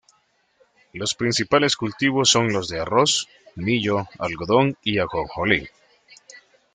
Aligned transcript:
Los 0.93 1.13
principales 1.13 1.75
cultivos 1.77 2.27
son 2.27 2.51
los 2.51 2.67
de 2.69 2.79
arroz, 2.79 3.29
millo, 3.55 4.07
algodón 4.17 4.75
y 4.83 4.97
ajonjolí. 4.97 5.67